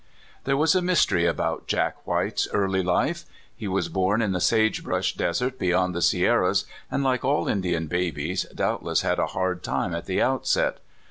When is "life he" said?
2.81-3.67